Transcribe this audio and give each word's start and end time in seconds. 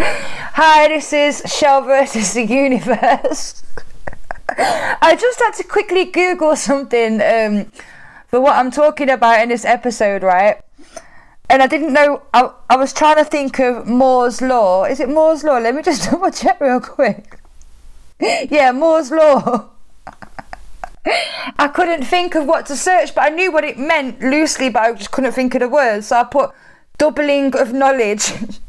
Hi, 0.00 0.86
this 0.86 1.12
is 1.12 1.42
Shell 1.46 1.82
versus 1.82 2.34
the 2.34 2.44
Universe. 2.44 3.62
I 4.48 5.16
just 5.20 5.40
had 5.40 5.52
to 5.54 5.64
quickly 5.64 6.04
Google 6.04 6.54
something 6.54 7.20
um, 7.20 7.72
for 8.28 8.40
what 8.40 8.54
I'm 8.56 8.70
talking 8.70 9.10
about 9.10 9.42
in 9.42 9.48
this 9.48 9.64
episode, 9.64 10.22
right? 10.22 10.60
And 11.50 11.62
I 11.62 11.66
didn't 11.66 11.92
know, 11.92 12.22
I, 12.32 12.50
I 12.70 12.76
was 12.76 12.92
trying 12.92 13.16
to 13.16 13.24
think 13.24 13.58
of 13.58 13.88
Moore's 13.88 14.40
Law. 14.40 14.84
Is 14.84 15.00
it 15.00 15.08
Moore's 15.08 15.42
Law? 15.42 15.58
Let 15.58 15.74
me 15.74 15.82
just 15.82 16.08
double 16.10 16.30
check 16.30 16.60
real 16.60 16.80
quick. 16.80 17.40
yeah, 18.20 18.70
Moore's 18.70 19.10
Law. 19.10 19.70
I 21.58 21.68
couldn't 21.74 22.04
think 22.04 22.36
of 22.36 22.46
what 22.46 22.66
to 22.66 22.76
search, 22.76 23.14
but 23.14 23.24
I 23.24 23.34
knew 23.34 23.50
what 23.50 23.64
it 23.64 23.78
meant 23.78 24.20
loosely, 24.20 24.68
but 24.68 24.82
I 24.82 24.92
just 24.92 25.10
couldn't 25.10 25.32
think 25.32 25.54
of 25.54 25.60
the 25.60 25.68
words. 25.68 26.08
So 26.08 26.20
I 26.20 26.24
put 26.24 26.52
doubling 26.98 27.56
of 27.56 27.72
knowledge. 27.72 28.32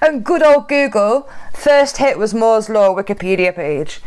and 0.00 0.24
good 0.24 0.42
old 0.42 0.68
Google, 0.68 1.28
first 1.54 1.98
hit 1.98 2.18
was 2.18 2.34
Moore's 2.34 2.68
Law 2.68 2.94
Wikipedia 2.94 3.54
page. 3.54 4.00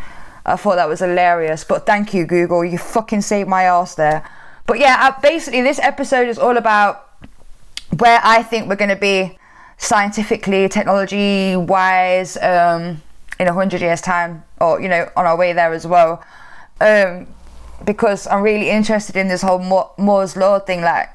I 0.46 0.56
thought 0.56 0.76
that 0.76 0.90
was 0.90 1.00
hilarious, 1.00 1.64
but 1.64 1.86
thank 1.86 2.14
you, 2.14 2.26
Google. 2.26 2.66
You 2.66 2.78
fucking 2.78 3.22
saved 3.22 3.50
my 3.50 3.64
ass 3.64 3.96
there. 3.96 4.28
But 4.66 4.80
yeah, 4.80 5.16
basically, 5.22 5.62
this 5.62 5.80
episode 5.80 6.28
is 6.28 6.40
all 6.40 6.58
about 6.58 7.08
where 7.98 8.20
I 8.24 8.42
think 8.42 8.68
we're 8.70 8.76
going 8.76 8.90
to 8.90 8.96
be 8.96 9.38
scientifically, 9.78 10.70
technology 10.70 11.56
wise, 11.56 12.38
um, 12.38 13.02
in 13.40 13.48
a 13.48 13.54
hundred 13.54 13.82
years' 13.82 14.02
time, 14.02 14.44
or 14.60 14.82
you 14.82 14.88
know, 14.88 15.10
on 15.16 15.26
our 15.26 15.36
way 15.36 15.54
there 15.54 15.74
as 15.74 15.86
well. 15.86 16.24
Um, 16.80 17.28
because 17.86 18.28
I'm 18.28 18.42
really 18.42 18.70
interested 18.70 19.16
in 19.16 19.28
this 19.28 19.42
whole 19.42 19.60
Moore's 19.98 20.38
law 20.38 20.60
thing. 20.60 20.82
Like, 20.82 21.10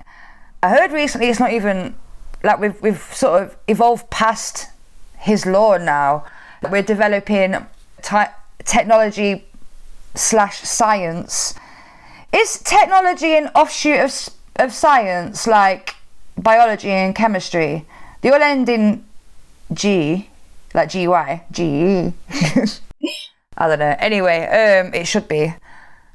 I 0.62 0.68
heard 0.68 0.92
recently, 0.92 1.28
it's 1.28 1.40
not 1.40 1.52
even 1.52 1.94
like 2.46 2.60
we've 2.60 2.80
we've 2.80 3.02
sort 3.12 3.42
of 3.42 3.56
evolved 3.66 4.08
past 4.10 4.68
his 5.18 5.44
law 5.44 5.76
now. 5.76 6.24
We're 6.70 6.82
developing 6.82 7.56
ty- 8.02 8.32
technology 8.64 9.44
slash 10.14 10.60
science. 10.60 11.54
Is 12.32 12.58
technology 12.60 13.36
an 13.36 13.48
offshoot 13.54 14.00
of 14.00 14.30
of 14.56 14.72
science, 14.72 15.46
like 15.46 15.96
biology 16.38 16.90
and 16.90 17.14
chemistry? 17.14 17.84
They 18.20 18.30
all 18.30 18.42
end 18.42 18.68
in 18.68 19.04
G, 19.72 20.28
like 20.72 20.88
G 20.90 21.08
Y 21.08 21.44
G. 21.50 22.12
I 23.58 23.68
don't 23.68 23.78
know. 23.78 23.96
Anyway, 23.98 24.44
um, 24.44 24.92
it 24.94 25.06
should 25.06 25.28
be, 25.28 25.54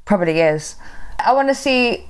probably 0.04 0.40
is. 0.40 0.76
I 1.18 1.32
want 1.32 1.48
to 1.48 1.54
see 1.54 2.06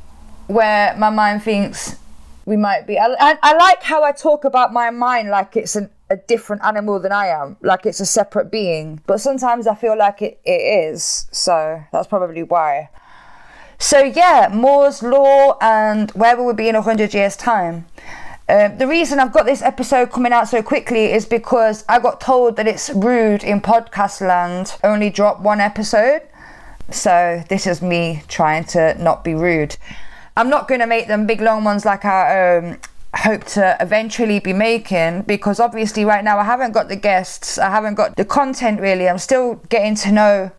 where 0.47 0.95
my 0.97 1.09
mind 1.09 1.43
thinks 1.43 1.97
we 2.45 2.57
might 2.57 2.87
be. 2.87 2.99
I, 2.99 3.07
I, 3.19 3.39
I 3.43 3.57
like 3.57 3.83
how 3.83 4.03
I 4.03 4.13
talk 4.13 4.45
about 4.45 4.73
my 4.73 4.91
mind 4.91 5.31
like 5.31 5.57
it's 5.57 5.77
an, 5.77 5.91
a 6.11 6.17
different 6.17 6.65
animal 6.65 7.01
than 7.01 7.13
I 7.13 7.29
am, 7.29 7.57
like 7.63 7.87
it's 7.87 8.01
a 8.01 8.07
separate 8.07 8.51
being. 8.51 9.01
But 9.07 9.21
sometimes 9.21 9.67
I 9.67 9.75
feel 9.75 9.97
like 9.97 10.23
it, 10.23 10.41
it 10.45 10.91
is. 10.91 11.27
So 11.31 11.83
that's 11.93 12.07
probably 12.07 12.43
why. 12.43 12.91
So 13.79 14.01
yeah, 14.01 14.49
Moore's 14.53 15.03
law 15.03 15.57
and 15.61 16.11
where 16.13 16.37
will 16.37 16.47
we 16.47 16.55
be 16.55 16.69
in 16.69 16.77
a 16.77 16.83
hundred 16.83 17.15
years' 17.15 17.37
time? 17.37 17.87
Uh, 18.49 18.69
the 18.69 18.87
reason 18.87 19.19
I've 19.19 19.33
got 19.33 19.47
this 19.47 19.63
episode 19.63 20.11
coming 20.11 20.33
out 20.33 20.49
so 20.49 20.63
quickly 20.63 21.07
is 21.07 21.25
because 21.25 21.85
I 21.89 21.99
got 22.01 22.21
told 22.21 22.57
that 22.57 22.67
it's 22.67 22.91
rude 22.91 23.45
in 23.45 23.61
podcast 23.61 24.21
land 24.21 24.77
only 24.85 25.11
drop 25.11 25.41
one 25.41 25.61
episode. 25.61 26.23
So 26.91 27.43
this 27.49 27.67
is 27.67 27.81
me 27.81 28.23
trying 28.29 28.65
to 28.65 28.95
not 29.03 29.25
be 29.25 29.35
rude. 29.35 29.77
I'm 30.37 30.49
not 30.49 30.67
going 30.67 30.81
to 30.81 30.87
make 30.87 31.09
them 31.09 31.27
big 31.27 31.41
long 31.41 31.65
ones 31.65 31.85
like 31.85 32.05
I 32.05 32.57
um, 32.57 32.79
hope 33.15 33.45
to 33.45 33.77
eventually 33.81 34.41
be 34.41 34.53
making 34.53 35.23
because 35.23 35.61
obviously 35.61 36.05
right 36.05 36.25
now 36.25 36.39
I 36.39 36.45
haven't 36.45 36.73
got 36.73 36.89
the 36.89 36.97
guests, 36.97 37.59
I 37.59 37.71
haven't 37.71 37.95
got 37.95 38.17
the 38.17 38.25
content 38.25 38.81
really. 38.81 39.09
I'm 39.09 39.19
still 39.19 39.57
getting 39.69 39.95
to 39.97 40.13
know 40.13 40.51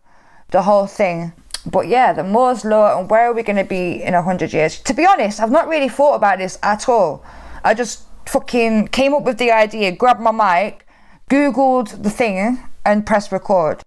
the 0.50 0.62
whole 0.62 0.86
thing. 0.86 1.32
But 1.66 1.88
yeah, 1.88 2.12
the 2.12 2.22
Moore's 2.22 2.64
law 2.64 2.98
and 2.98 3.10
where 3.10 3.28
are 3.30 3.32
we 3.32 3.42
going 3.42 3.56
to 3.56 3.64
be 3.64 4.02
in 4.02 4.14
a 4.14 4.22
hundred 4.22 4.52
years? 4.52 4.78
To 4.80 4.94
be 4.94 5.06
honest, 5.06 5.40
I've 5.40 5.50
not 5.50 5.66
really 5.66 5.88
thought 5.88 6.14
about 6.14 6.38
this 6.38 6.58
at 6.62 6.88
all. 6.88 7.24
I 7.64 7.74
just 7.74 8.04
fucking 8.26 8.88
came 8.88 9.12
up 9.12 9.24
with 9.24 9.38
the 9.38 9.50
idea, 9.50 9.90
grabbed 9.90 10.20
my 10.20 10.30
mic, 10.30 10.86
googled 11.28 12.02
the 12.02 12.10
thing, 12.10 12.62
and 12.84 13.06
pressed 13.06 13.32
record. 13.32 13.82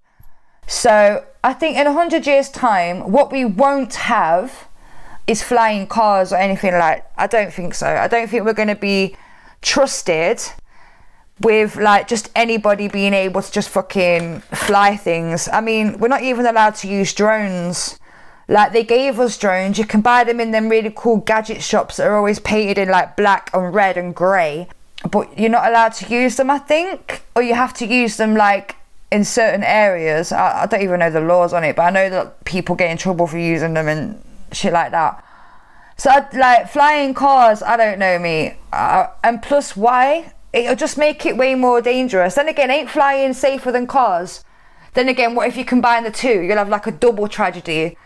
So 0.65 1.23
I 1.43 1.53
think 1.53 1.77
in 1.77 1.87
a 1.87 1.93
hundred 1.93 2.27
years' 2.27 2.49
time, 2.49 3.11
what 3.11 3.31
we 3.31 3.45
won't 3.45 3.93
have 3.93 4.67
is 5.27 5.43
flying 5.43 5.85
cars 5.85 6.31
or 6.31 6.37
anything 6.37 6.73
like 6.73 7.05
I 7.17 7.27
don't 7.27 7.53
think 7.53 7.73
so. 7.73 7.87
I 7.87 8.07
don't 8.07 8.29
think 8.29 8.45
we're 8.45 8.53
going 8.53 8.69
to 8.69 8.75
be 8.75 9.15
trusted 9.61 10.41
with 11.41 11.75
like 11.75 12.07
just 12.07 12.31
anybody 12.35 12.87
being 12.87 13.13
able 13.13 13.41
to 13.41 13.51
just 13.51 13.69
fucking 13.69 14.39
fly 14.39 14.95
things. 14.95 15.47
I 15.51 15.61
mean, 15.61 15.99
we're 15.99 16.07
not 16.07 16.23
even 16.23 16.45
allowed 16.45 16.75
to 16.75 16.87
use 16.87 17.13
drones. 17.13 17.99
Like 18.47 18.71
they 18.71 18.83
gave 18.83 19.19
us 19.19 19.37
drones, 19.37 19.77
you 19.77 19.85
can 19.85 19.99
buy 20.01 20.23
them 20.23 20.39
in 20.39 20.51
them 20.51 20.69
really 20.69 20.91
cool 20.95 21.17
gadget 21.17 21.61
shops 21.61 21.97
that 21.97 22.07
are 22.07 22.15
always 22.15 22.39
painted 22.39 22.77
in 22.77 22.87
like 22.87 23.17
black 23.17 23.49
and 23.53 23.73
red 23.73 23.97
and 23.97 24.15
grey. 24.15 24.69
But 25.11 25.37
you're 25.37 25.49
not 25.49 25.67
allowed 25.67 25.93
to 25.95 26.11
use 26.11 26.37
them, 26.37 26.49
I 26.49 26.57
think, 26.57 27.23
or 27.35 27.41
you 27.41 27.53
have 27.53 27.73
to 27.75 27.85
use 27.85 28.15
them 28.17 28.35
like 28.35 28.77
in 29.11 29.25
certain 29.25 29.63
areas. 29.63 30.31
I, 30.31 30.63
I 30.63 30.65
don't 30.65 30.81
even 30.81 31.01
know 31.01 31.11
the 31.11 31.19
laws 31.19 31.53
on 31.53 31.65
it, 31.65 31.75
but 31.75 31.83
I 31.83 31.89
know 31.89 32.09
that 32.09 32.45
people 32.45 32.75
get 32.75 32.89
in 32.89 32.97
trouble 32.97 33.27
for 33.27 33.37
using 33.37 33.73
them 33.73 33.89
and 33.89 34.21
shit 34.57 34.73
like 34.73 34.91
that. 34.91 35.23
So 35.97 36.11
like 36.33 36.69
flying 36.69 37.13
cars, 37.13 37.63
I 37.63 37.75
don't 37.75 37.99
know 37.99 38.19
me. 38.19 38.55
Uh, 38.71 39.07
and 39.23 39.41
plus, 39.41 39.75
why? 39.75 40.33
It'll 40.53 40.75
just 40.75 40.97
make 40.97 41.25
it 41.25 41.37
way 41.37 41.55
more 41.55 41.81
dangerous. 41.81 42.35
Then 42.35 42.47
again, 42.47 42.69
ain't 42.69 42.89
flying 42.89 43.33
safer 43.33 43.71
than 43.71 43.87
cars? 43.87 44.43
Then 44.93 45.09
again, 45.09 45.35
what 45.35 45.47
if 45.47 45.57
you 45.57 45.65
combine 45.65 46.03
the 46.03 46.11
two? 46.11 46.41
You'll 46.41 46.57
have 46.57 46.69
like 46.69 46.87
a 46.87 46.91
double 46.91 47.27
tragedy. 47.27 47.97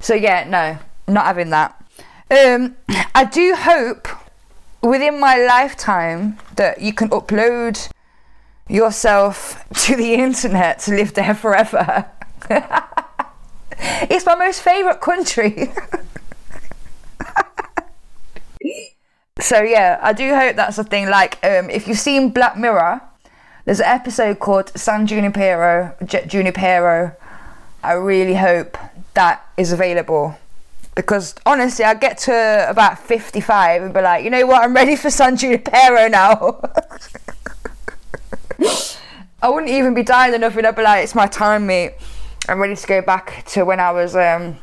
So 0.00 0.14
yeah, 0.14 0.44
no, 0.48 0.78
not 1.12 1.26
having 1.26 1.50
that. 1.50 1.82
Um, 2.30 2.76
I 3.14 3.24
do 3.24 3.54
hope 3.56 4.08
within 4.82 5.18
my 5.20 5.36
lifetime 5.36 6.38
that 6.56 6.80
you 6.80 6.92
can 6.92 7.08
upload 7.10 7.88
yourself 8.68 9.64
to 9.86 9.96
the 9.96 10.14
internet 10.14 10.78
to 10.80 10.92
live 10.92 11.14
there 11.14 11.34
forever. 11.34 12.06
it's 14.10 14.26
my 14.26 14.34
most 14.34 14.62
favourite 14.62 15.00
country. 15.00 15.70
so 19.40 19.62
yeah, 19.62 19.98
I 20.02 20.12
do 20.12 20.34
hope 20.34 20.56
that's 20.56 20.78
a 20.78 20.84
thing. 20.84 21.08
Like, 21.08 21.38
um, 21.44 21.70
if 21.70 21.86
you've 21.86 21.98
seen 21.98 22.30
Black 22.30 22.56
Mirror, 22.56 23.00
there's 23.64 23.80
an 23.80 23.86
episode 23.86 24.38
called 24.38 24.70
San 24.76 25.06
Junipero, 25.06 25.94
Jet 26.04 26.28
Junipero. 26.28 27.16
I 27.82 27.92
really 27.92 28.34
hope 28.34 28.76
that 29.14 29.46
is 29.56 29.72
available 29.72 30.36
because 30.96 31.34
honestly, 31.44 31.84
I 31.84 31.94
get 31.94 32.18
to 32.18 32.66
about 32.68 32.98
55 32.98 33.82
and 33.82 33.94
be 33.94 34.00
like, 34.00 34.24
you 34.24 34.30
know 34.30 34.46
what, 34.46 34.64
I'm 34.64 34.74
ready 34.74 34.96
for 34.96 35.10
San 35.10 35.36
Junipero 35.36 36.08
now. 36.08 36.60
I 39.42 39.50
wouldn't 39.50 39.70
even 39.70 39.94
be 39.94 40.02
dying 40.02 40.34
enough 40.34 40.56
and 40.56 40.66
I'd 40.66 40.74
be 40.74 40.82
like, 40.82 41.04
it's 41.04 41.14
my 41.14 41.26
time, 41.26 41.66
mate. 41.66 41.92
I'm 42.48 42.60
ready 42.60 42.76
to 42.76 42.86
go 42.86 43.02
back 43.02 43.44
to 43.48 43.64
when 43.64 43.80
I 43.80 43.90
was 43.90 44.14
um, 44.14 44.58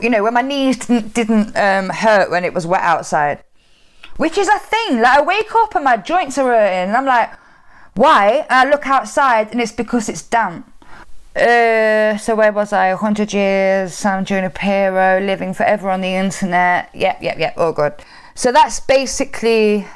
you 0.00 0.10
know, 0.10 0.22
when 0.22 0.34
my 0.34 0.42
knees 0.42 0.78
didn't, 0.78 1.14
didn't 1.14 1.56
um, 1.56 1.90
hurt 1.90 2.30
when 2.30 2.44
it 2.44 2.54
was 2.54 2.66
wet 2.66 2.82
outside. 2.82 3.42
Which 4.16 4.38
is 4.38 4.48
a 4.48 4.58
thing. 4.58 5.00
Like, 5.00 5.18
I 5.18 5.22
wake 5.22 5.54
up 5.54 5.74
and 5.74 5.84
my 5.84 5.96
joints 5.96 6.38
are 6.38 6.46
hurting, 6.46 6.88
and 6.88 6.96
I'm 6.96 7.04
like, 7.04 7.30
why? 7.94 8.46
And 8.48 8.68
I 8.68 8.70
look 8.70 8.86
outside, 8.86 9.50
and 9.50 9.60
it's 9.60 9.72
because 9.72 10.08
it's 10.08 10.22
damp. 10.22 10.70
Uh, 11.34 12.16
so 12.16 12.36
where 12.36 12.52
was 12.52 12.72
I? 12.72 12.90
100 12.90 13.32
years, 13.32 13.92
San 13.94 14.24
Junipero, 14.24 15.20
living 15.20 15.52
forever 15.52 15.90
on 15.90 16.00
the 16.00 16.14
internet. 16.14 16.90
Yep, 16.94 17.22
yep, 17.22 17.38
yep, 17.38 17.54
all 17.56 17.72
good. 17.72 17.94
So 18.36 18.52
that's 18.52 18.78
basically 18.80 19.86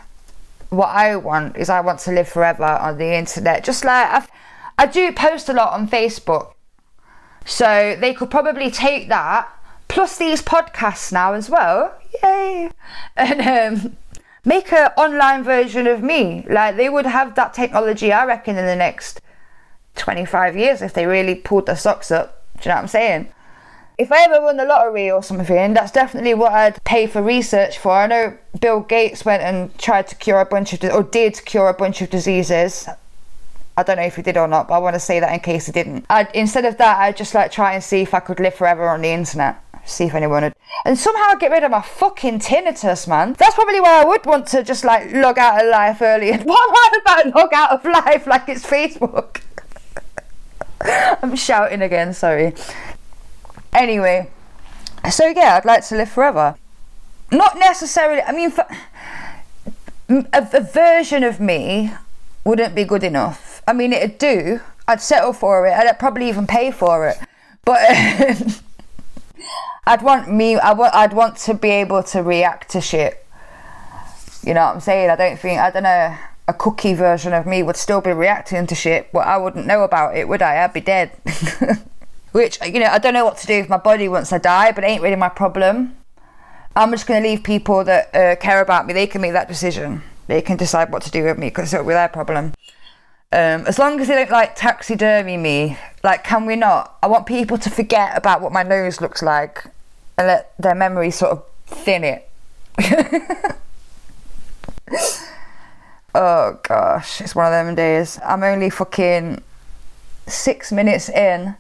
what 0.71 0.89
I 0.89 1.17
want, 1.17 1.57
is 1.57 1.69
I 1.71 1.81
want 1.81 2.01
to 2.01 2.13
live 2.13 2.29
forever 2.29 2.65
on 2.65 2.99
the 2.99 3.17
internet. 3.17 3.65
Just 3.65 3.85
like, 3.85 4.07
I've, 4.09 4.29
I 4.77 4.87
do 4.87 5.13
post 5.13 5.49
a 5.49 5.53
lot 5.53 5.73
on 5.73 5.89
Facebook. 5.89 6.55
So 7.45 7.97
they 7.99 8.13
could 8.15 8.31
probably 8.31 8.71
take 8.71 9.09
that 9.09 9.49
plus 9.89 10.19
these 10.19 10.43
podcasts 10.43 11.13
now 11.13 11.33
as 11.33 11.51
well. 11.51 11.95
Yay! 12.23 12.71
And 13.17 13.85
um, 13.85 13.97
make 14.45 14.73
an 14.73 14.91
online 14.97 15.43
version 15.43 15.87
of 15.87 16.03
me. 16.03 16.47
Like 16.49 16.77
they 16.77 16.89
would 16.89 17.07
have 17.07 17.35
that 17.35 17.55
technology, 17.55 18.13
I 18.13 18.25
reckon, 18.27 18.57
in 18.57 18.67
the 18.67 18.77
next 18.77 19.21
25 19.97 20.57
years 20.57 20.81
if 20.81 20.95
they 20.95 21.07
really 21.07 21.35
pulled 21.35 21.67
their 21.67 21.77
socks 21.77 22.11
up. 22.11 22.45
Do 22.61 22.69
you 22.69 22.69
know 22.71 22.77
what 22.77 22.83
I'm 22.83 22.89
saying? 22.89 23.29
If 23.99 24.13
I 24.13 24.23
ever 24.23 24.41
won 24.41 24.57
the 24.57 24.65
lottery 24.65 25.11
or 25.11 25.25
something, 25.25 25.75
that's 25.75 25.91
definitely 25.91 26.35
what 26.35 26.53
I'd 26.53 26.83
pay 26.85 27.09
for 27.09 27.21
research 27.21 27.79
for. 27.79 27.91
I 27.91 28.07
know 28.07 28.39
Bill 28.61 28.81
Gates 28.81 29.25
went 29.25 29.43
and 29.43 29.77
tried 29.77 30.07
to 30.09 30.15
cure 30.15 30.41
a 30.41 30.47
bunch 30.47 30.73
of, 30.73 30.85
or 30.93 31.03
did 31.03 31.45
cure 31.45 31.69
a 31.69 31.75
bunch 31.75 32.01
of 32.01 32.11
diseases. 32.11 32.89
I 33.79 33.85
don't 33.85 33.97
know 33.97 34.03
if 34.03 34.17
he 34.17 34.23
did 34.23 34.37
or 34.37 34.49
not, 34.49 34.67
but 34.67 34.75
I 34.75 34.79
want 34.79 34.95
to 34.95 35.01
say 35.01 35.21
that 35.21 35.33
in 35.33 35.39
case 35.39 35.67
he 35.67 35.73
didn't. 35.73 36.05
I'd, 36.11 36.35
instead 36.35 36.65
of 36.65 36.79
that, 36.79 36.99
I'd 36.99 37.17
just 37.17 37.33
like 37.33 37.53
try 37.53 37.75
and 37.75 37.85
see 37.85 38.01
if 38.01 38.13
I 38.13 38.19
could 38.19 38.41
live 38.41 38.55
forever 38.55 38.89
on 38.89 39.03
the 39.03 39.09
internet. 39.11 39.63
see 39.85 40.07
if 40.07 40.15
anyone 40.17 40.43
would. 40.43 40.55
And 40.85 40.99
somehow 40.99 41.35
get 41.35 41.53
rid 41.53 41.63
of 41.63 41.71
my 41.71 41.83
fucking 41.83 42.41
tinnitus, 42.41 43.07
man. 43.07 43.35
That's 43.39 43.55
probably 43.55 43.81
why 43.81 44.03
I 44.03 44.05
would 44.05 44.27
want 44.27 44.49
to 44.49 44.65
just 44.65 44.85
like 44.85 45.13
log 45.13 45.39
out 45.39 45.63
of 45.65 45.71
life 45.71 46.03
early. 46.03 46.33
What 46.37 46.43
am 46.43 46.75
I 46.75 46.99
about 47.01 47.37
log 47.37 47.55
out 47.55 47.71
of 47.71 47.85
life 47.85 48.27
like 48.27 48.49
it's 48.49 48.67
Facebook? 48.67 49.43
I'm 51.23 51.37
shouting 51.37 51.81
again, 51.81 52.15
sorry. 52.15 52.55
Anyway, 53.73 54.29
so 55.09 55.29
yeah, 55.29 55.57
I'd 55.57 55.65
like 55.65 55.87
to 55.87 55.97
live 55.97 56.09
forever. 56.09 56.57
Not 57.31 57.57
necessarily, 57.57 58.23
I 58.23 58.33
mean, 58.33 58.51
for, 58.51 58.67
a, 60.09 60.49
a 60.53 60.61
version 60.61 61.23
of 61.23 61.39
me 61.39 61.93
wouldn't 62.45 62.75
be 62.75 62.83
good 62.83 63.05
enough. 63.05 63.48
I 63.69 63.75
mean, 63.75 63.93
it'd 63.93 64.17
do. 64.17 64.61
I'd 64.89 65.03
settle 65.03 65.35
for 65.35 65.67
it. 65.67 65.73
I'd 65.73 65.99
probably 65.99 66.27
even 66.31 66.47
pay 66.47 66.71
for 66.71 67.07
it. 67.07 67.19
But 67.67 67.79
I'd 69.87 70.01
want 70.01 70.33
me. 70.33 70.57
I 70.57 70.71
w- 70.71 70.91
I'd 70.91 71.13
want 71.13 71.37
to 71.37 71.53
be 71.53 71.69
able 71.69 72.03
to 72.05 72.23
react 72.23 72.71
to 72.71 72.81
shit. 72.81 73.27
You 74.43 74.55
know 74.55 74.65
what 74.65 74.77
I'm 74.77 74.81
saying? 74.81 75.11
I 75.11 75.17
don't 75.17 75.39
think. 75.39 75.61
I 75.61 75.71
don't 75.71 75.83
know. 75.83 76.17
A 76.49 76.55
cookie 76.55 76.95
version 76.95 77.35
of 77.35 77.45
me 77.45 77.63
would 77.63 77.77
still 77.77 78.01
be 78.01 78.11
reacting 78.11 78.67
to 78.67 78.75
shit, 78.75 79.13
but 79.13 79.27
I 79.27 79.37
wouldn't 79.37 79.67
know 79.67 79.83
about 79.83 80.17
it, 80.17 80.27
would 80.27 80.41
I? 80.41 80.65
I'd 80.65 80.73
be 80.73 80.81
dead. 80.81 81.11
Which 82.33 82.59
you 82.65 82.81
know, 82.81 82.87
I 82.87 82.97
don't 82.97 83.13
know 83.13 83.27
what 83.27 83.37
to 83.39 83.47
do 83.47 83.61
with 83.61 83.69
my 83.69 83.77
body 83.77 84.09
once 84.09 84.33
I 84.33 84.39
die, 84.39 84.73
but 84.73 84.83
it 84.83 84.87
ain't 84.87 85.03
really 85.03 85.17
my 85.17 85.29
problem. 85.29 85.95
I'm 86.75 86.91
just 86.91 87.07
going 87.07 87.23
to 87.23 87.29
leave 87.29 87.43
people 87.43 87.85
that 87.85 88.15
uh, 88.15 88.37
care 88.37 88.63
about 88.63 88.87
me. 88.87 88.95
They 88.95 89.07
can 89.07 89.21
make 89.21 89.33
that 89.33 89.47
decision. 89.47 90.01
They 90.27 90.41
can 90.41 90.57
decide 90.57 90.91
what 90.91 91.03
to 91.03 91.11
do 91.11 91.25
with 91.25 91.37
me 91.37 91.49
because 91.49 91.75
it'll 91.75 91.87
be 91.87 91.93
their 91.93 92.09
problem. 92.09 92.55
Um, 93.31 93.67
as 93.67 93.79
long 93.79 94.01
as 94.01 94.09
they 94.09 94.15
don't 94.15 94.31
like 94.31 94.57
taxidermy 94.57 95.37
me, 95.37 95.77
like, 96.03 96.25
can 96.25 96.47
we 96.47 96.57
not? 96.57 96.97
I 97.03 97.09
want 97.09 97.27
people 97.27 97.59
to 97.59 97.69
forget 97.69 98.17
about 98.17 98.41
what 98.41 98.53
my 98.53 98.63
nose 98.63 99.03
looks 99.03 99.23
like 99.23 99.65
and 100.17 100.29
let 100.29 100.55
their 100.59 100.75
memory 100.75 101.11
sort 101.11 101.33
of 101.33 101.45
thin 101.67 102.05
it. 102.05 102.31
oh 106.15 106.59
gosh, 106.63 107.21
it's 107.21 107.35
one 107.35 107.45
of 107.45 107.53
them 107.53 107.75
days. 107.75 108.19
I'm 108.25 108.43
only 108.43 108.71
fucking 108.71 109.43
six 110.27 110.73
minutes 110.73 111.11
in, 111.11 111.55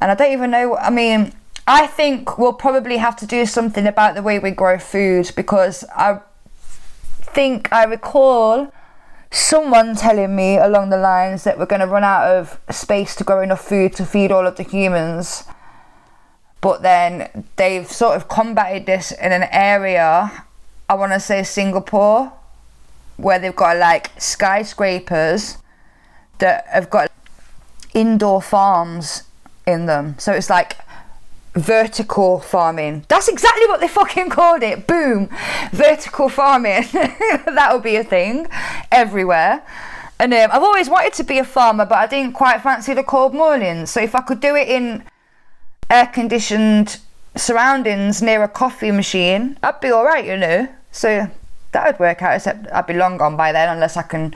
and 0.00 0.10
I 0.10 0.14
don't 0.16 0.32
even 0.32 0.50
know. 0.50 0.76
I 0.76 0.90
mean, 0.90 1.32
I 1.68 1.86
think 1.86 2.36
we'll 2.36 2.52
probably 2.52 2.96
have 2.96 3.14
to 3.18 3.26
do 3.26 3.46
something 3.46 3.86
about 3.86 4.16
the 4.16 4.22
way 4.22 4.40
we 4.40 4.50
grow 4.50 4.80
food 4.80 5.30
because 5.36 5.84
I 5.94 6.18
think 7.20 7.72
I 7.72 7.84
recall 7.84 8.72
someone 9.34 9.96
telling 9.96 10.34
me 10.36 10.56
along 10.56 10.90
the 10.90 10.96
lines 10.96 11.42
that 11.42 11.58
we're 11.58 11.66
going 11.66 11.80
to 11.80 11.86
run 11.86 12.04
out 12.04 12.24
of 12.30 12.60
space 12.70 13.16
to 13.16 13.24
grow 13.24 13.40
enough 13.40 13.66
food 13.66 13.92
to 13.92 14.06
feed 14.06 14.30
all 14.30 14.46
of 14.46 14.56
the 14.56 14.62
humans. 14.62 15.44
But 16.60 16.82
then 16.82 17.44
they've 17.56 17.90
sort 17.90 18.16
of 18.16 18.28
combated 18.28 18.86
this 18.86 19.10
in 19.12 19.32
an 19.32 19.48
area, 19.50 20.44
I 20.88 20.94
want 20.94 21.12
to 21.12 21.20
say 21.20 21.42
Singapore, 21.42 22.32
where 23.16 23.38
they've 23.38 23.54
got 23.54 23.76
like 23.76 24.10
skyscrapers 24.20 25.58
that 26.38 26.66
have 26.68 26.88
got 26.88 27.10
indoor 27.92 28.40
farms 28.40 29.24
in 29.66 29.86
them. 29.86 30.16
So 30.18 30.32
it's 30.32 30.48
like 30.48 30.76
vertical 31.54 32.40
farming. 32.40 33.04
That's 33.08 33.28
exactly 33.28 33.66
what 33.66 33.80
they 33.80 33.88
fucking 33.88 34.30
called 34.30 34.62
it. 34.62 34.86
Boom. 34.86 35.28
Vertical 35.72 36.28
farming. 36.28 36.84
that 36.92 37.68
will 37.72 37.80
be 37.80 37.96
a 37.96 38.04
thing 38.04 38.48
everywhere. 38.94 39.62
And 40.18 40.32
um, 40.32 40.50
I've 40.52 40.62
always 40.62 40.88
wanted 40.88 41.12
to 41.14 41.24
be 41.24 41.38
a 41.38 41.44
farmer, 41.44 41.84
but 41.84 41.98
I 41.98 42.06
didn't 42.06 42.34
quite 42.34 42.62
fancy 42.62 42.94
the 42.94 43.02
cold 43.02 43.34
mornings. 43.34 43.90
So 43.90 44.00
if 44.00 44.14
I 44.14 44.20
could 44.20 44.40
do 44.40 44.54
it 44.54 44.68
in 44.68 45.02
air 45.90 46.06
conditioned 46.06 47.00
surroundings 47.36 48.22
near 48.22 48.42
a 48.42 48.48
coffee 48.48 48.92
machine, 48.92 49.58
I'd 49.62 49.80
be 49.80 49.90
alright, 49.92 50.24
you 50.24 50.36
know. 50.36 50.68
So 50.92 51.28
that 51.72 51.86
would 51.86 51.98
work 51.98 52.22
out, 52.22 52.36
except 52.36 52.68
I'd 52.72 52.86
be 52.86 52.94
long 52.94 53.18
gone 53.18 53.36
by 53.36 53.52
then 53.52 53.68
unless 53.68 53.96
I 53.96 54.02
can 54.02 54.34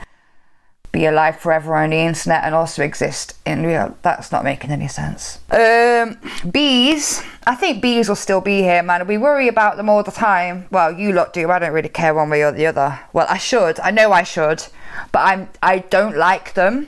be 0.91 1.05
alive 1.05 1.39
forever 1.39 1.75
on 1.75 1.91
the 1.91 1.97
internet 1.97 2.43
and 2.43 2.55
also 2.55 2.83
exist 2.83 3.37
in 3.45 3.65
real. 3.65 3.95
That's 4.01 4.31
not 4.31 4.43
making 4.43 4.71
any 4.71 4.87
sense. 4.87 5.39
Um, 5.51 6.17
bees. 6.49 7.21
I 7.45 7.55
think 7.55 7.81
bees 7.81 8.09
will 8.09 8.15
still 8.15 8.41
be 8.41 8.61
here, 8.61 8.81
man. 8.81 9.05
We 9.05 9.17
worry 9.17 9.47
about 9.47 9.77
them 9.77 9.89
all 9.89 10.03
the 10.03 10.11
time. 10.11 10.67
Well, 10.71 10.91
you 10.91 11.11
lot 11.11 11.33
do. 11.33 11.49
I 11.51 11.59
don't 11.59 11.73
really 11.73 11.89
care 11.89 12.13
one 12.13 12.29
way 12.29 12.43
or 12.43 12.51
the 12.51 12.65
other. 12.65 12.99
Well, 13.13 13.27
I 13.29 13.37
should. 13.37 13.79
I 13.81 13.91
know 13.91 14.11
I 14.11 14.23
should, 14.23 14.65
but 15.11 15.19
I'm. 15.19 15.49
I 15.61 15.79
don't 15.79 16.17
like 16.17 16.53
them. 16.55 16.87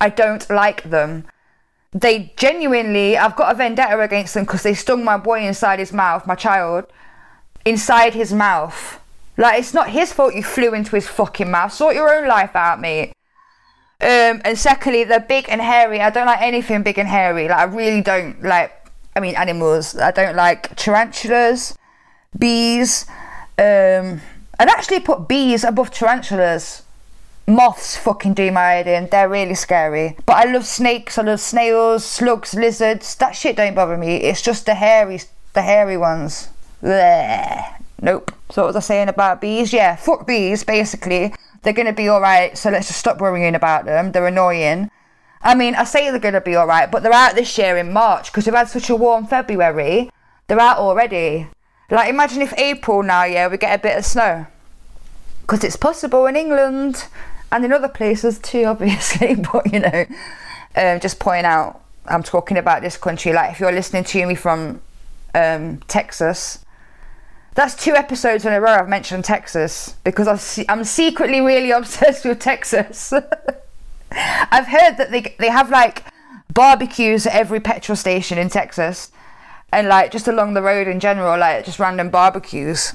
I 0.00 0.08
don't 0.08 0.48
like 0.48 0.84
them. 0.84 1.26
They 1.92 2.32
genuinely. 2.36 3.18
I've 3.18 3.36
got 3.36 3.52
a 3.52 3.54
vendetta 3.54 4.00
against 4.00 4.32
them 4.34 4.44
because 4.44 4.62
they 4.62 4.74
stung 4.74 5.04
my 5.04 5.18
boy 5.18 5.46
inside 5.46 5.78
his 5.78 5.92
mouth, 5.92 6.26
my 6.26 6.34
child, 6.34 6.86
inside 7.66 8.14
his 8.14 8.32
mouth. 8.32 8.98
Like 9.36 9.60
it's 9.60 9.74
not 9.74 9.90
his 9.90 10.12
fault 10.12 10.34
you 10.34 10.42
flew 10.42 10.72
into 10.72 10.96
his 10.96 11.06
fucking 11.06 11.50
mouth. 11.50 11.72
Sort 11.72 11.94
your 11.94 12.14
own 12.14 12.26
life 12.26 12.56
out, 12.56 12.80
mate. 12.80 13.12
Um, 14.02 14.42
and 14.44 14.58
secondly, 14.58 15.04
they're 15.04 15.20
big 15.20 15.46
and 15.48 15.60
hairy. 15.60 16.00
I 16.00 16.10
don't 16.10 16.26
like 16.26 16.42
anything 16.42 16.82
big 16.82 16.98
and 16.98 17.08
hairy. 17.08 17.48
Like 17.48 17.58
I 17.58 17.64
really 17.64 18.00
don't 18.00 18.42
like. 18.42 18.72
I 19.14 19.20
mean, 19.20 19.36
animals. 19.36 19.96
I 19.96 20.10
don't 20.10 20.34
like 20.34 20.74
tarantulas, 20.74 21.78
bees. 22.36 23.06
Um, 23.58 24.20
I'd 24.58 24.68
actually 24.68 25.00
put 25.00 25.28
bees 25.28 25.62
above 25.62 25.90
tarantulas. 25.92 26.82
Moths 27.46 27.96
fucking 27.96 28.34
do 28.34 28.50
my 28.50 28.70
head 28.72 28.86
in. 28.88 29.08
They're 29.08 29.28
really 29.28 29.54
scary. 29.54 30.16
But 30.26 30.36
I 30.36 30.50
love 30.50 30.66
snakes. 30.66 31.18
I 31.18 31.22
love 31.22 31.40
snails, 31.40 32.04
slugs, 32.04 32.54
lizards. 32.54 33.14
That 33.16 33.36
shit 33.36 33.56
don't 33.56 33.74
bother 33.74 33.96
me. 33.96 34.16
It's 34.16 34.42
just 34.42 34.66
the 34.66 34.74
hairy, 34.74 35.20
the 35.52 35.62
hairy 35.62 35.96
ones. 35.96 36.48
Blech. 36.82 37.80
Nope. 38.00 38.32
So 38.50 38.62
what 38.62 38.68
was 38.68 38.76
I 38.76 38.80
saying 38.80 39.08
about 39.08 39.40
bees? 39.40 39.72
Yeah, 39.72 39.94
fuck 39.96 40.26
bees. 40.26 40.64
Basically, 40.64 41.32
they're 41.62 41.72
going 41.72 41.86
to 41.86 41.92
be 41.92 42.08
all 42.08 42.20
right. 42.20 42.56
So 42.56 42.70
let's 42.70 42.88
just 42.88 42.98
stop 42.98 43.20
worrying 43.20 43.54
about 43.54 43.84
them. 43.84 44.12
They're 44.12 44.26
annoying. 44.26 44.90
I 45.42 45.54
mean, 45.54 45.74
I 45.74 45.84
say 45.84 46.10
they're 46.10 46.20
going 46.20 46.34
to 46.34 46.40
be 46.40 46.54
all 46.54 46.66
right, 46.66 46.90
but 46.90 47.02
they're 47.02 47.12
out 47.12 47.34
this 47.34 47.56
year 47.58 47.76
in 47.76 47.92
March 47.92 48.30
because 48.30 48.46
we've 48.46 48.54
had 48.54 48.68
such 48.68 48.90
a 48.90 48.96
warm 48.96 49.26
February. 49.26 50.10
They're 50.46 50.60
out 50.60 50.78
already. 50.78 51.48
Like, 51.90 52.08
imagine 52.08 52.42
if 52.42 52.52
April 52.56 53.02
now, 53.02 53.24
yeah, 53.24 53.48
we 53.48 53.58
get 53.58 53.78
a 53.78 53.82
bit 53.82 53.98
of 53.98 54.04
snow. 54.04 54.46
Because 55.42 55.64
it's 55.64 55.76
possible 55.76 56.26
in 56.26 56.36
England 56.36 57.06
and 57.50 57.64
in 57.64 57.72
other 57.72 57.88
places 57.88 58.38
too, 58.38 58.64
obviously. 58.66 59.34
But, 59.34 59.72
you 59.72 59.80
know, 59.80 60.06
um, 60.76 61.00
just 61.00 61.18
point 61.18 61.44
out, 61.44 61.80
I'm 62.06 62.22
talking 62.22 62.56
about 62.56 62.82
this 62.82 62.96
country. 62.96 63.32
Like, 63.32 63.52
if 63.52 63.60
you're 63.60 63.72
listening 63.72 64.04
to 64.04 64.26
me 64.26 64.34
from 64.34 64.80
um, 65.34 65.78
Texas, 65.88 66.64
that's 67.54 67.74
two 67.74 67.94
episodes 67.94 68.46
in 68.46 68.52
a 68.52 68.60
row 68.60 68.72
I've 68.72 68.88
mentioned 68.88 69.24
Texas 69.24 69.96
because 70.04 70.26
i 70.26 70.64
am 70.72 70.84
secretly 70.84 71.40
really 71.40 71.70
obsessed 71.80 72.24
with 72.24 72.38
Texas. 72.38 73.12
I've 74.12 74.66
heard 74.66 74.96
that 74.96 75.10
they 75.10 75.34
they 75.38 75.50
have 75.50 75.70
like 75.70 76.04
barbecues 76.52 77.26
at 77.26 77.34
every 77.34 77.60
petrol 77.60 77.96
station 77.96 78.38
in 78.38 78.48
Texas, 78.48 79.10
and 79.72 79.88
like 79.88 80.10
just 80.10 80.28
along 80.28 80.54
the 80.54 80.62
road 80.62 80.86
in 80.86 81.00
general, 81.00 81.38
like 81.38 81.64
just 81.64 81.78
random 81.78 82.10
barbecues. 82.10 82.94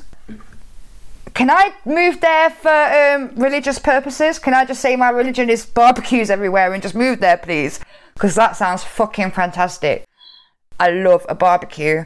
Can 1.34 1.52
I 1.52 1.74
move 1.86 2.22
there 2.22 2.50
for 2.50 2.72
um, 2.72 3.32
religious 3.36 3.78
purposes? 3.78 4.40
Can 4.40 4.56
I 4.56 4.66
just 4.66 4.82
say 4.82 4.96
my 4.96 5.10
religion 5.10 5.52
is 5.52 5.66
barbecues 5.68 6.32
everywhere 6.32 6.74
and 6.74 6.82
just 6.82 6.96
move 6.96 7.20
there, 7.20 7.38
please? 7.38 7.80
Because 8.14 8.34
that 8.36 8.56
sounds 8.56 8.84
fucking 8.84 9.32
fantastic. 9.32 10.06
I 10.80 10.90
love 10.90 11.26
a 11.30 11.36
barbecue 11.36 12.06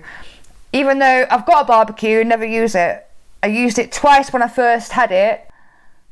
even 0.74 1.00
though 1.00 1.26
I've 1.30 1.46
got 1.46 1.64
a 1.64 1.66
barbecue, 1.66 2.20
and 2.20 2.30
never 2.30 2.46
use 2.46 2.76
it. 2.76 3.08
I 3.44 3.48
used 3.48 3.80
it 3.80 3.92
twice 3.92 4.32
when 4.32 4.44
I 4.44 4.48
first 4.48 4.92
had 4.92 5.12
it 5.12 5.50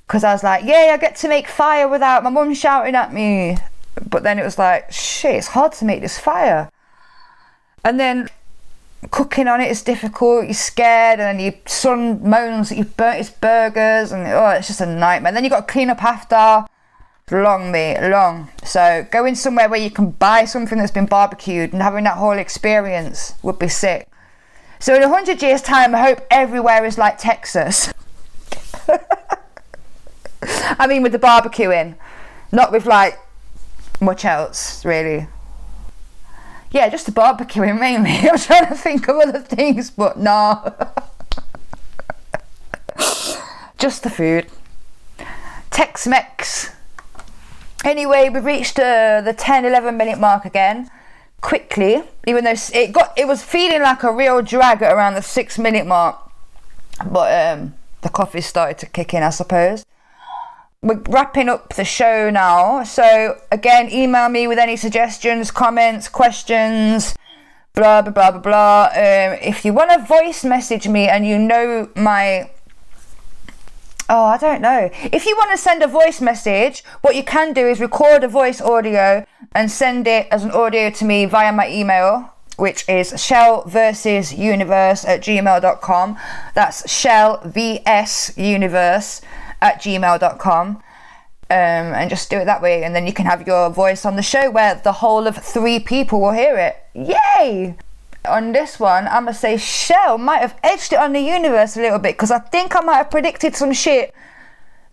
because 0.07 0.23
I 0.23 0.33
was 0.33 0.43
like, 0.43 0.65
yay, 0.65 0.89
I 0.91 0.97
get 0.97 1.15
to 1.17 1.27
make 1.27 1.47
fire 1.47 1.87
without 1.87 2.23
my 2.23 2.31
mum 2.31 2.53
shouting 2.53 2.95
at 2.95 3.13
me. 3.13 3.57
But 4.09 4.23
then 4.23 4.39
it 4.39 4.43
was 4.43 4.57
like, 4.57 4.91
shit, 4.91 5.35
it's 5.35 5.47
hard 5.47 5.73
to 5.73 5.85
make 5.85 6.01
this 6.01 6.17
fire. 6.17 6.69
And 7.83 7.99
then 7.99 8.29
cooking 9.11 9.47
on 9.47 9.61
it 9.61 9.69
is 9.69 9.83
difficult. 9.83 10.45
You're 10.45 10.53
scared, 10.53 11.19
and 11.19 11.39
then 11.39 11.45
your 11.45 11.53
son 11.65 12.27
moans 12.27 12.69
that 12.69 12.77
you've 12.77 12.97
burnt 12.97 13.19
his 13.19 13.29
burgers, 13.29 14.11
and 14.11 14.25
oh, 14.27 14.49
it's 14.49 14.67
just 14.67 14.81
a 14.81 14.85
nightmare. 14.85 15.31
Then 15.31 15.43
you've 15.43 15.51
got 15.51 15.67
to 15.67 15.71
clean 15.71 15.89
up 15.89 16.03
after. 16.03 16.67
Long, 17.31 17.71
mate, 17.71 18.09
long. 18.09 18.49
So 18.63 19.05
going 19.11 19.35
somewhere 19.35 19.69
where 19.69 19.79
you 19.79 19.91
can 19.91 20.09
buy 20.09 20.45
something 20.45 20.79
that's 20.79 20.91
been 20.91 21.05
barbecued 21.05 21.73
and 21.73 21.81
having 21.83 22.05
that 22.05 22.17
whole 22.17 22.39
experience 22.39 23.35
would 23.43 23.59
be 23.59 23.67
sick. 23.67 24.07
So 24.79 24.95
in 24.95 25.01
100 25.01 25.41
years' 25.41 25.61
time, 25.61 25.93
I 25.93 25.99
hope 25.99 26.25
everywhere 26.31 26.85
is 26.85 26.97
like 26.97 27.17
Texas. 27.17 27.93
I 30.41 30.87
mean, 30.87 31.03
with 31.03 31.11
the 31.11 31.19
barbecuing, 31.19 31.95
not 32.51 32.71
with 32.71 32.85
like 32.85 33.19
much 33.99 34.23
else, 34.23 34.85
really. 34.85 35.27
Yeah, 36.71 36.87
just 36.87 37.05
the 37.05 37.11
barbecuing 37.11 37.77
mainly. 37.79 38.11
I'm 38.29 38.37
trying 38.37 38.67
to 38.67 38.75
think 38.75 39.09
of 39.09 39.17
other 39.17 39.39
things, 39.39 39.91
but 39.91 40.17
no. 40.17 40.73
just 43.77 44.03
the 44.03 44.09
food. 44.09 44.47
Tex 45.71 46.07
Mex. 46.07 46.71
Anyway, 47.83 48.29
we've 48.29 48.45
reached 48.45 48.79
uh, 48.79 49.19
the 49.21 49.33
10 49.33 49.65
11 49.65 49.97
minute 49.97 50.19
mark 50.19 50.45
again. 50.45 50.89
Quickly, 51.41 52.01
even 52.27 52.43
though 52.43 52.55
it 52.73 52.91
got 52.91 53.17
it 53.17 53.27
was 53.27 53.43
feeling 53.43 53.81
like 53.81 54.03
a 54.03 54.11
real 54.11 54.41
drag 54.41 54.81
at 54.81 54.93
around 54.93 55.15
the 55.15 55.21
six 55.21 55.57
minute 55.57 55.85
mark, 55.85 56.17
but 57.09 57.57
um, 57.57 57.73
the 58.01 58.09
coffee 58.09 58.41
started 58.41 58.77
to 58.79 58.85
kick 58.85 59.13
in, 59.13 59.23
I 59.23 59.29
suppose. 59.29 59.85
We're 60.81 61.01
wrapping 61.09 61.49
up 61.49 61.73
the 61.73 61.83
show 61.83 62.29
now, 62.29 62.83
so 62.83 63.39
again, 63.51 63.89
email 63.91 64.29
me 64.29 64.47
with 64.47 64.57
any 64.57 64.77
suggestions, 64.77 65.51
comments, 65.51 66.07
questions, 66.07 67.15
blah 67.73 68.01
blah 68.01 68.11
blah 68.11 68.31
blah 68.31 68.39
blah. 68.39 68.83
Um, 68.93 69.39
if 69.41 69.65
you 69.65 69.73
want 69.73 69.91
to 69.91 70.05
voice 70.05 70.45
message 70.45 70.87
me 70.87 71.07
and 71.07 71.25
you 71.25 71.37
know 71.37 71.89
my 71.95 72.49
Oh, 74.11 74.25
I 74.25 74.37
don't 74.37 74.61
know. 74.61 74.89
If 75.13 75.27
you 75.27 75.35
want 75.37 75.51
to 75.51 75.57
send 75.57 75.83
a 75.83 75.87
voice 75.87 76.19
message, 76.19 76.83
what 77.01 77.15
you 77.15 77.23
can 77.23 77.53
do 77.53 77.67
is 77.67 77.79
record 77.79 78.23
a 78.23 78.27
voice 78.27 78.59
audio 78.59 79.23
and 79.53 79.69
send 79.69 80.07
it 80.07 80.27
as 80.31 80.43
an 80.43 80.49
audio 80.49 80.89
to 80.89 81.05
me 81.05 81.25
via 81.25 81.53
my 81.53 81.69
email, 81.69 82.33
which 82.57 82.89
is 82.89 83.23
shell 83.23 83.63
versus 83.67 84.33
universe 84.33 85.05
at 85.05 85.21
gmail.com. 85.21 86.17
That's 86.55 86.91
shell 86.91 87.39
vs 87.45 88.35
universe 88.35 89.21
at 89.61 89.79
gmail.com. 89.79 90.67
Um, 91.51 91.93
and 91.93 92.09
just 92.09 92.31
do 92.31 92.37
it 92.37 92.45
that 92.45 92.61
way, 92.63 92.83
and 92.83 92.95
then 92.95 93.07
you 93.07 93.13
can 93.13 93.25
have 93.25 93.45
your 93.47 93.69
voice 93.71 94.05
on 94.05 94.15
the 94.15 94.21
show 94.21 94.51
where 94.51 94.75
the 94.75 94.91
whole 94.91 95.25
of 95.25 95.35
three 95.37 95.79
people 95.79 96.21
will 96.21 96.31
hear 96.31 96.57
it. 96.57 96.77
Yay! 96.93 97.75
On 98.25 98.51
this 98.51 98.79
one, 98.79 99.07
I'm 99.07 99.25
gonna 99.25 99.33
say 99.33 99.57
Shell 99.57 100.17
might 100.17 100.39
have 100.39 100.57
edged 100.63 100.93
it 100.93 100.99
on 100.99 101.13
the 101.13 101.21
universe 101.21 101.77
a 101.77 101.81
little 101.81 101.99
bit 101.99 102.15
because 102.15 102.31
I 102.31 102.39
think 102.39 102.75
I 102.75 102.81
might 102.81 102.97
have 102.97 103.11
predicted 103.11 103.55
some 103.55 103.73
shit 103.73 104.13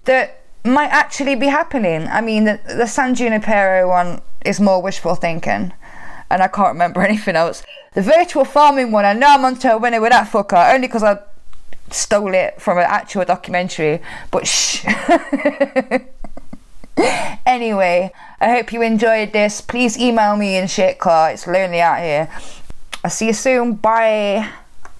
that 0.04 0.42
might 0.64 0.90
actually 0.90 1.35
be 1.35 1.47
happening. 1.47 2.06
I 2.09 2.21
mean, 2.21 2.45
the, 2.45 2.61
the 2.66 2.87
San 2.87 3.14
Junipero 3.14 3.88
one 3.88 4.21
is 4.45 4.61
more 4.61 4.83
wishful 4.83 5.14
thinking, 5.14 5.73
and 6.30 6.42
I 6.42 6.49
can't 6.49 6.68
remember 6.68 7.02
anything 7.06 7.37
else. 7.37 7.62
The 7.95 8.02
virtual 8.02 8.45
farming 8.45 8.92
one, 8.92 9.04
I 9.04 9.12
know 9.12 9.28
I'm 9.28 9.45
onto 9.45 9.68
a 9.68 9.78
winner 9.78 10.00
with 10.00 10.12
that 10.12 10.30
fucker 10.30 10.75
only 10.75 10.87
because 10.87 11.02
I 11.02 11.18
stole 11.90 12.35
it 12.35 12.61
from 12.61 12.78
an 12.78 12.85
actual 12.87 13.25
documentary, 13.25 14.00
but 14.30 14.47
shh. 14.47 14.85
anyway, 17.47 18.12
I 18.40 18.50
hope 18.50 18.73
you 18.73 18.83
enjoyed 18.83 19.33
this. 19.33 19.61
Please 19.61 19.99
email 19.99 20.37
me 20.37 20.56
and 20.56 20.71
shit, 20.71 20.99
car. 20.99 21.30
It's 21.30 21.47
lonely 21.47 21.80
out 21.80 22.00
here. 22.00 22.28
I'll 23.07 23.11
see 23.11 23.27
you 23.27 23.35
soon. 23.35 23.75
Bye. 23.75 24.65